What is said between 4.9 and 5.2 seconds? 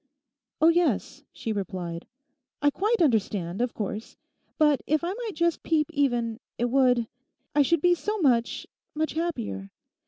I